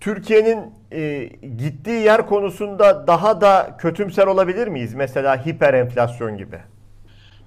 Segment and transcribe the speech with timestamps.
[0.00, 0.58] Türkiye'nin
[0.92, 4.94] e, gittiği yer konusunda daha da kötümser olabilir miyiz?
[4.94, 6.56] Mesela hiper enflasyon gibi.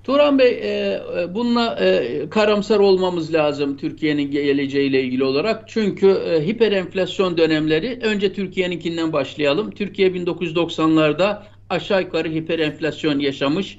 [0.04, 5.64] Turan Bey, e, e, bununla e, karamsar olmamız lazım Türkiye'nin geleceğiyle ilgili olarak.
[5.68, 9.72] Çünkü e, hiper enflasyon dönemleri, önce Türkiye'ninkinden başlayalım.
[9.72, 13.78] Türkiye 1990'larda aşağı yukarı hiper enflasyon yaşamış.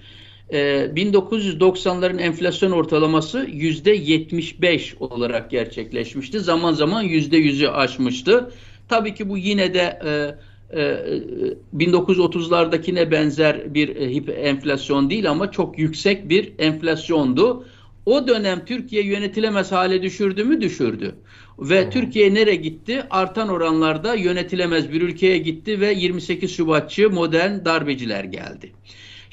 [0.54, 0.58] E,
[0.96, 6.40] 1990'ların enflasyon ortalaması %75 olarak gerçekleşmişti.
[6.40, 8.50] Zaman zaman %100'ü aşmıştı.
[8.88, 9.98] Tabii ki bu yine de...
[10.04, 10.34] E,
[11.76, 17.64] 1930'lardakine ee, benzer bir e, enflasyon değil ama çok yüksek bir enflasyondu.
[18.06, 20.60] O dönem Türkiye yönetilemez hale düşürdü mü?
[20.60, 21.14] Düşürdü.
[21.58, 23.02] Ve Türkiye nereye gitti?
[23.10, 28.72] Artan oranlarda yönetilemez bir ülkeye gitti ve 28 Şubatçı modern darbeciler geldi.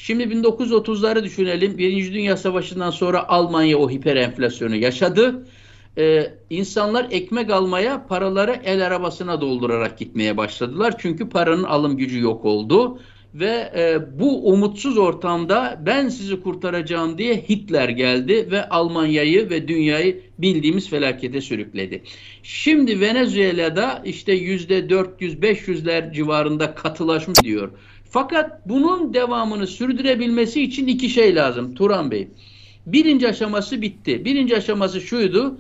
[0.04, 1.78] Şimdi 1930'ları düşünelim.
[1.78, 5.46] Birinci Dünya Savaşı'ndan sonra Almanya o hiper enflasyonu yaşadı
[5.98, 10.94] e, insanlar ekmek almaya paraları el arabasına doldurarak gitmeye başladılar.
[10.98, 13.00] Çünkü paranın alım gücü yok oldu.
[13.34, 20.22] Ve e, bu umutsuz ortamda ben sizi kurtaracağım diye Hitler geldi ve Almanya'yı ve dünyayı
[20.38, 22.04] bildiğimiz felakete sürükledi.
[22.44, 27.72] Şimdi Venezuela'da işte yüzde 400-500'ler civarında katılaşmış diyor.
[28.12, 32.28] Fakat bunun devamını sürdürebilmesi için iki şey lazım Turan Bey.
[32.86, 34.26] Birinci aşaması bitti.
[34.26, 35.58] Birinci aşaması şuydu.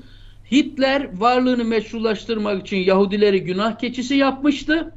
[0.52, 4.94] Hitler varlığını meşrulaştırmak için Yahudileri günah keçisi yapmıştı.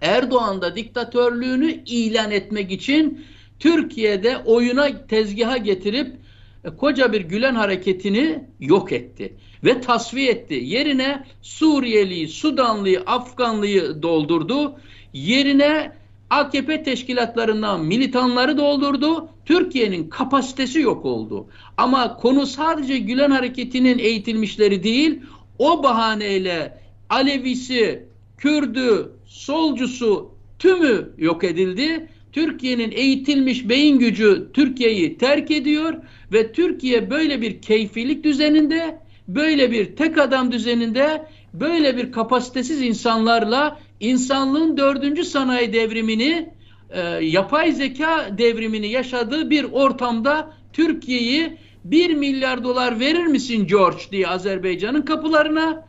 [0.00, 3.24] Erdoğan da diktatörlüğünü ilan etmek için
[3.58, 6.16] Türkiye'de oyuna tezgaha getirip
[6.64, 9.34] e, koca bir Gülen hareketini yok etti
[9.64, 10.54] ve tasfiye etti.
[10.54, 14.80] Yerine Suriyeliyi, Sudanlıyı, Afganlıyı doldurdu.
[15.12, 15.97] Yerine
[16.30, 19.28] AKP teşkilatlarından militanları doldurdu.
[19.44, 21.48] Türkiye'nin kapasitesi yok oldu.
[21.76, 25.20] Ama konu sadece Gülen hareketinin eğitilmişleri değil,
[25.58, 26.78] o bahaneyle
[27.10, 32.08] Alevisi, Kürdü, solcusu tümü yok edildi.
[32.32, 35.94] Türkiye'nin eğitilmiş beyin gücü Türkiye'yi terk ediyor
[36.32, 43.78] ve Türkiye böyle bir keyfilik düzeninde, böyle bir tek adam düzeninde, böyle bir kapasitesiz insanlarla
[44.00, 46.48] insanlığın dördüncü sanayi devrimini,
[46.90, 54.28] e, yapay zeka devrimini yaşadığı bir ortamda Türkiye'yi bir milyar dolar verir misin George diye
[54.28, 55.88] Azerbaycan'ın kapılarına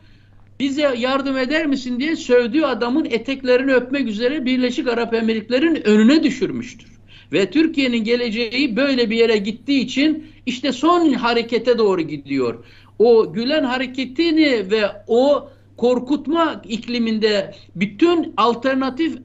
[0.60, 6.90] bize yardım eder misin diye sövdüğü adamın eteklerini öpmek üzere Birleşik Arap Emirlikleri'nin önüne düşürmüştür.
[7.32, 12.64] Ve Türkiye'nin geleceği böyle bir yere gittiği için işte son harekete doğru gidiyor.
[13.00, 19.18] O Gülen hareketini ve o korkutma ikliminde bütün alternatif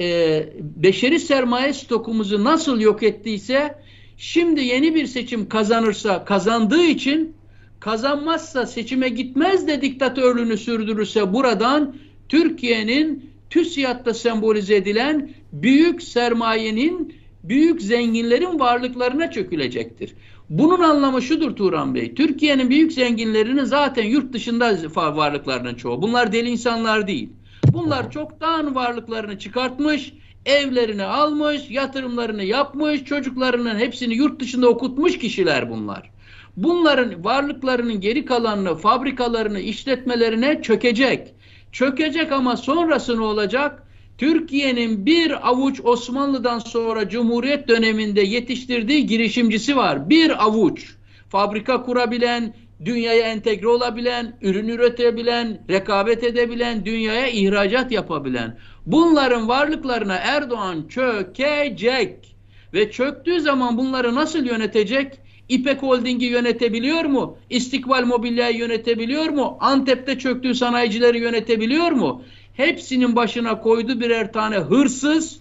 [0.00, 3.78] e, beşeri sermaye stokumuzu nasıl yok ettiyse
[4.16, 7.34] şimdi yeni bir seçim kazanırsa kazandığı için
[7.80, 11.96] kazanmazsa seçime gitmez de diktatörlüğünü sürdürürse buradan
[12.28, 20.14] Türkiye'nin TÜSİAD'da sembolize edilen büyük sermayenin, büyük zenginlerin varlıklarına çökülecektir.
[20.52, 22.14] Bunun anlamı şudur Turan Bey.
[22.14, 24.76] Türkiye'nin büyük zenginlerinin zaten yurt dışında
[25.16, 26.02] varlıklarının çoğu.
[26.02, 27.30] Bunlar deli insanlar değil.
[27.72, 30.12] Bunlar çoktan varlıklarını çıkartmış,
[30.46, 36.10] evlerini almış, yatırımlarını yapmış, çocuklarının hepsini yurt dışında okutmuş kişiler bunlar.
[36.56, 41.34] Bunların varlıklarının geri kalanını, fabrikalarını, işletmelerine çökecek.
[41.72, 43.86] Çökecek ama sonrası ne olacak?
[44.18, 50.10] Türkiye'nin bir avuç Osmanlı'dan sonra Cumhuriyet döneminde yetiştirdiği girişimcisi var.
[50.10, 50.94] Bir avuç.
[51.28, 58.58] Fabrika kurabilen, dünyaya entegre olabilen, ürün üretebilen, rekabet edebilen, dünyaya ihracat yapabilen.
[58.86, 62.36] Bunların varlıklarına Erdoğan çökecek.
[62.74, 65.18] Ve çöktüğü zaman bunları nasıl yönetecek?
[65.48, 67.38] İpek Holding'i yönetebiliyor mu?
[67.50, 69.56] İstikbal Mobilya'yı yönetebiliyor mu?
[69.60, 72.22] Antep'te çöktüğü sanayicileri yönetebiliyor mu?
[72.54, 75.40] Hepsinin başına koydu birer tane hırsız,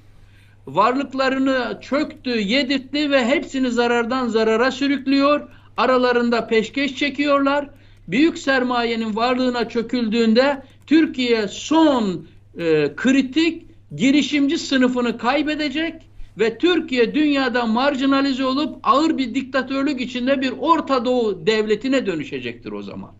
[0.67, 5.49] varlıklarını çöktü, yedirtti ve hepsini zarardan zarara sürüklüyor.
[5.77, 7.69] Aralarında peşkeş çekiyorlar.
[8.07, 12.27] Büyük sermayenin varlığına çöküldüğünde Türkiye son
[12.57, 13.65] e, kritik
[13.95, 15.93] girişimci sınıfını kaybedecek
[16.39, 22.81] ve Türkiye dünyada marjinalize olup ağır bir diktatörlük içinde bir Orta Doğu devletine dönüşecektir o
[22.81, 23.11] zaman.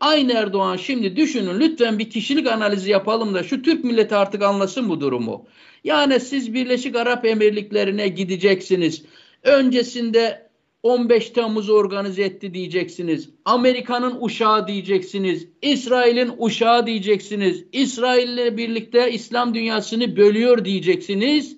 [0.00, 4.88] Aynı Erdoğan şimdi düşünün lütfen bir kişilik analizi yapalım da şu Türk milleti artık anlasın
[4.88, 5.46] bu durumu.
[5.84, 9.04] Yani siz Birleşik Arap Emirlikleri'ne gideceksiniz.
[9.42, 10.50] Öncesinde
[10.82, 13.30] 15 Temmuz'u organize etti diyeceksiniz.
[13.44, 15.48] Amerika'nın uşağı diyeceksiniz.
[15.62, 17.64] İsrail'in uşağı diyeceksiniz.
[17.72, 21.56] İsrail ile birlikte İslam dünyasını bölüyor diyeceksiniz.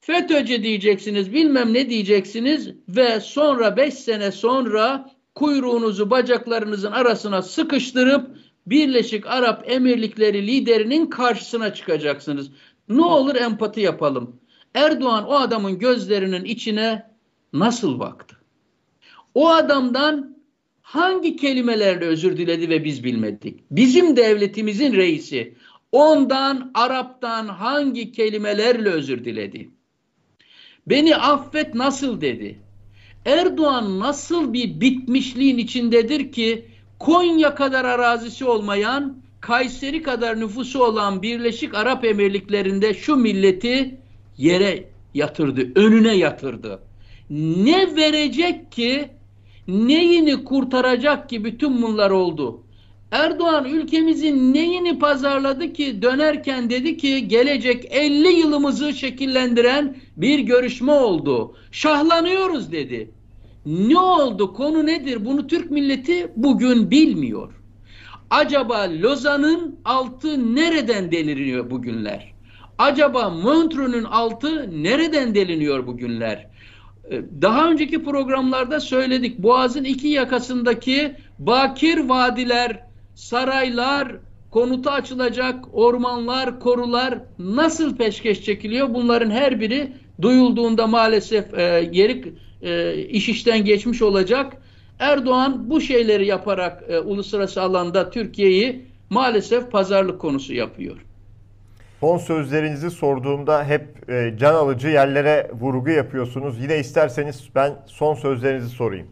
[0.00, 8.30] FETÖ'cü diyeceksiniz, bilmem ne diyeceksiniz ve sonra 5 sene sonra kuyruğunuzu bacaklarınızın arasına sıkıştırıp
[8.66, 12.50] Birleşik Arap Emirlikleri liderinin karşısına çıkacaksınız.
[12.88, 14.40] Ne olur empati yapalım.
[14.74, 17.10] Erdoğan o adamın gözlerinin içine
[17.52, 18.36] nasıl baktı?
[19.34, 20.36] O adamdan
[20.82, 23.60] hangi kelimelerle özür diledi ve biz bilmedik?
[23.70, 25.54] Bizim devletimizin reisi
[25.92, 29.70] ondan Arap'tan hangi kelimelerle özür diledi?
[30.86, 32.67] Beni affet nasıl dedi?
[33.28, 36.64] Erdoğan nasıl bir bitmişliğin içindedir ki
[36.98, 44.00] Konya kadar arazisi olmayan, Kayseri kadar nüfusu olan Birleşik Arap Emirlikleri'nde şu milleti
[44.36, 44.84] yere
[45.14, 46.82] yatırdı, önüne yatırdı.
[47.30, 49.08] Ne verecek ki,
[49.68, 52.62] neyini kurtaracak ki bütün bunlar oldu.
[53.10, 61.56] Erdoğan ülkemizin neyini pazarladı ki dönerken dedi ki gelecek 50 yılımızı şekillendiren bir görüşme oldu.
[61.72, 63.17] Şahlanıyoruz dedi.
[63.68, 64.52] Ne oldu?
[64.52, 65.24] Konu nedir?
[65.24, 67.52] Bunu Türk milleti bugün bilmiyor.
[68.30, 72.32] Acaba Lozan'ın altı nereden deliniyor bugünler?
[72.78, 76.46] Acaba Montreux'un altı nereden deliniyor bugünler?
[77.10, 79.38] Ee, daha önceki programlarda söyledik.
[79.38, 82.82] Boğaz'ın iki yakasındaki bakir vadiler,
[83.14, 84.16] saraylar,
[84.50, 88.94] konuta açılacak ormanlar, korular nasıl peşkeş çekiliyor?
[88.94, 89.92] Bunların her biri
[90.22, 94.56] duyulduğunda maalesef e, geri e, iş işten geçmiş olacak.
[94.98, 100.96] Erdoğan bu şeyleri yaparak e, uluslararası alanda Türkiye'yi maalesef pazarlık konusu yapıyor.
[102.00, 106.60] Son sözlerinizi sorduğumda hep e, can alıcı yerlere vurgu yapıyorsunuz.
[106.60, 109.06] Yine isterseniz ben son sözlerinizi sorayım.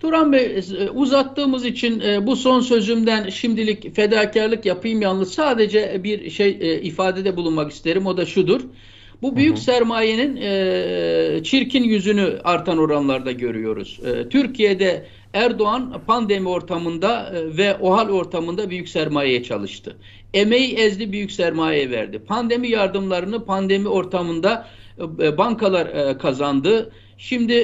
[0.00, 6.30] Turan Bey e, uzattığımız için e, bu son sözümden şimdilik fedakarlık yapayım yalnız sadece bir
[6.30, 8.60] şey e, ifadede bulunmak isterim o da şudur.
[9.22, 9.64] Bu büyük hı hı.
[9.64, 14.00] sermayenin e, çirkin yüzünü artan oranlarda görüyoruz.
[14.06, 19.96] E, Türkiye'de Erdoğan pandemi ortamında e, ve OHAL ortamında büyük sermayeye çalıştı.
[20.34, 22.18] Emeği ezdi büyük sermaye verdi.
[22.18, 24.68] Pandemi yardımlarını pandemi ortamında
[25.20, 26.92] e, bankalar e, kazandı.
[27.18, 27.54] Şimdi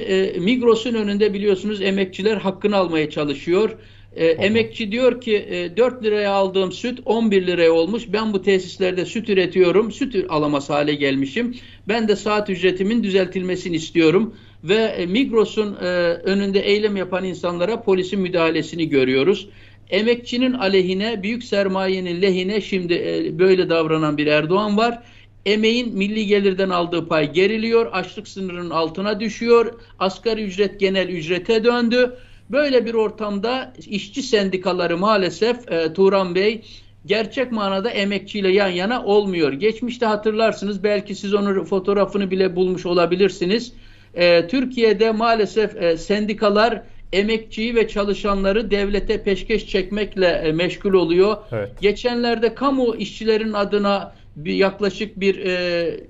[0.41, 3.77] Migros'un önünde biliyorsunuz emekçiler hakkını almaya çalışıyor.
[4.17, 8.03] E, emekçi diyor ki e, 4 liraya aldığım süt 11 liraya olmuş.
[8.13, 9.93] Ben bu tesislerde süt üretiyorum.
[9.93, 11.55] Süt alamaz hale gelmişim.
[11.89, 14.35] Ben de saat ücretimin düzeltilmesini istiyorum.
[14.65, 15.87] Ve e, Migros'un e,
[16.25, 19.49] önünde eylem yapan insanlara polisin müdahalesini görüyoruz.
[19.91, 25.03] Emekçinin aleyhine, büyük sermayenin lehine şimdi e, böyle davranan bir Erdoğan var.
[25.47, 32.17] Emeğin milli gelirden aldığı pay geriliyor, açlık sınırının altına düşüyor, asgari ücret genel ücrete döndü.
[32.51, 36.63] Böyle bir ortamda işçi sendikaları maalesef e, Turan Bey
[37.07, 39.53] gerçek manada emekçiyle yan yana olmuyor.
[39.53, 43.73] Geçmişte hatırlarsınız belki siz onun fotoğrafını bile bulmuş olabilirsiniz.
[44.15, 46.83] E, Türkiye'de maalesef e, sendikalar
[47.13, 51.37] emekçiyi ve çalışanları devlete peşkeş çekmekle e, meşgul oluyor.
[51.53, 51.81] Evet.
[51.81, 55.51] Geçenlerde kamu işçilerin adına bir yaklaşık bir e,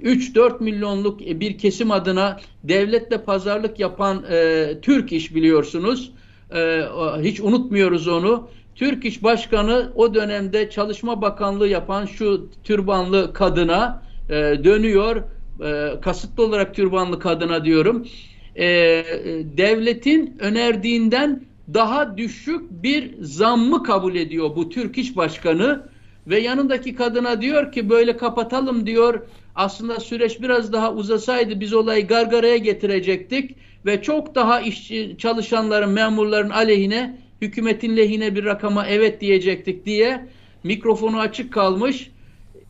[0.02, 6.12] 3-4 milyonluk bir kesim adına devletle pazarlık yapan e, Türk iş biliyorsunuz
[6.54, 6.82] e,
[7.22, 8.48] hiç unutmuyoruz onu.
[8.74, 15.22] Türk İş Başkanı o dönemde Çalışma Bakanlığı yapan şu türbanlı kadına e, dönüyor.
[15.64, 18.06] E, kasıtlı olarak türbanlı kadına diyorum.
[18.56, 18.66] E,
[19.56, 21.44] devletin önerdiğinden
[21.74, 25.88] daha düşük bir zammı kabul ediyor bu Türk İş Başkanı
[26.26, 29.26] ve yanındaki kadına diyor ki böyle kapatalım diyor.
[29.54, 36.50] Aslında süreç biraz daha uzasaydı biz olayı gargaraya getirecektik ve çok daha işçi çalışanların, memurların
[36.50, 40.26] aleyhine, hükümetin lehine bir rakama evet diyecektik diye
[40.64, 42.10] mikrofonu açık kalmış.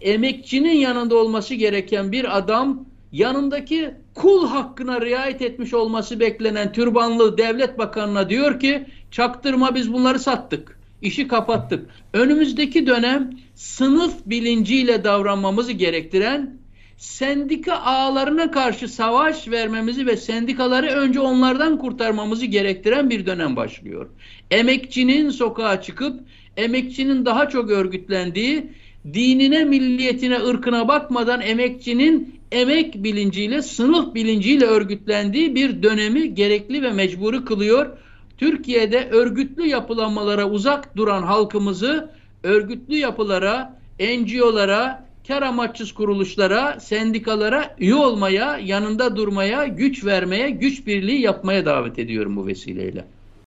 [0.00, 7.78] Emekçinin yanında olması gereken bir adam yanındaki kul hakkına riayet etmiş olması beklenen türbanlı devlet
[7.78, 10.80] bakanına diyor ki çaktırma biz bunları sattık.
[11.02, 11.90] İşi kapattık.
[12.12, 16.59] Önümüzdeki dönem sınıf bilinciyle davranmamızı gerektiren
[17.00, 24.08] sendika ağlarına karşı savaş vermemizi ve sendikaları önce onlardan kurtarmamızı gerektiren bir dönem başlıyor.
[24.50, 26.20] Emekçinin sokağa çıkıp
[26.56, 28.72] emekçinin daha çok örgütlendiği,
[29.14, 37.44] dinine, milliyetine, ırkına bakmadan emekçinin emek bilinciyle, sınıf bilinciyle örgütlendiği bir dönemi gerekli ve mecburi
[37.44, 37.98] kılıyor.
[38.38, 42.10] Türkiye'de örgütlü yapılanmalara uzak duran halkımızı
[42.42, 51.20] örgütlü yapılara, NGO'lara, kar amaçsız kuruluşlara, sendikalara üye olmaya, yanında durmaya, güç vermeye, güç birliği
[51.20, 53.04] yapmaya davet ediyorum bu vesileyle.